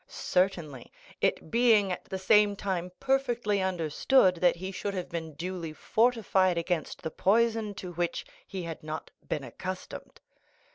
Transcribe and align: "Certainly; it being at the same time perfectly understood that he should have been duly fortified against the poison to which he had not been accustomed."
"Certainly; 0.07 0.91
it 1.21 1.51
being 1.51 1.91
at 1.91 2.05
the 2.05 2.17
same 2.17 2.55
time 2.55 2.91
perfectly 2.99 3.61
understood 3.61 4.37
that 4.37 4.55
he 4.55 4.71
should 4.71 4.95
have 4.95 5.09
been 5.09 5.35
duly 5.35 5.73
fortified 5.73 6.57
against 6.57 7.03
the 7.03 7.11
poison 7.11 7.75
to 7.75 7.93
which 7.93 8.25
he 8.47 8.63
had 8.63 8.81
not 8.81 9.11
been 9.29 9.43
accustomed." 9.43 10.19